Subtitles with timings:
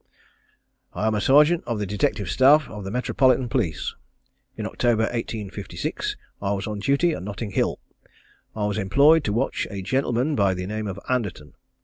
[0.93, 3.93] _I am a sergeant on the detective staff of the Metropolitan Police.
[4.57, 7.79] In October, 1856, I was on duty at Notting Hill.
[8.55, 11.53] I was employed to watch a gentleman by the name of Anderton.